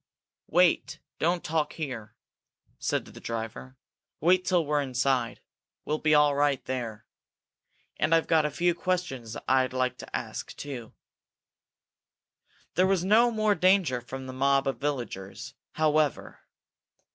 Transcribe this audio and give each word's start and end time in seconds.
"Wait! 0.47 0.97
Don't 1.19 1.43
talk 1.43 1.77
now!" 1.77 2.09
said 2.79 3.05
the 3.05 3.19
driver. 3.19 3.77
"Wait 4.19 4.43
till 4.43 4.65
we're 4.65 4.81
inside. 4.81 5.41
We'll 5.85 5.99
be 5.99 6.15
all 6.15 6.33
right 6.33 6.65
there, 6.65 7.05
and 7.97 8.15
I've 8.15 8.25
got 8.25 8.43
a 8.43 8.49
few 8.49 8.73
questions 8.73 9.37
I'd 9.47 9.73
like 9.73 9.99
to 9.99 10.15
ask, 10.15 10.55
too." 10.55 10.95
There 12.73 12.87
was 12.87 13.05
no 13.05 13.29
more 13.29 13.53
danger 13.53 14.01
from 14.01 14.25
the 14.25 14.33
mob 14.33 14.65
of 14.67 14.79
villagers, 14.79 15.53
however. 15.73 16.39